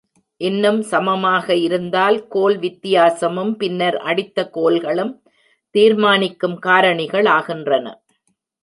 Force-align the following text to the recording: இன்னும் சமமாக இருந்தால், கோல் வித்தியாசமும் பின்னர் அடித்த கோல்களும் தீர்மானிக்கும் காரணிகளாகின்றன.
இன்னும் 0.41 0.79
சமமாக 0.81 1.55
இருந்தால், 1.55 2.17
கோல் 2.27 2.57
வித்தியாசமும் 2.57 3.53
பின்னர் 3.55 3.97
அடித்த 3.97 4.49
கோல்களும் 4.49 5.13
தீர்மானிக்கும் 5.75 6.59
காரணிகளாகின்றன. 6.65 7.87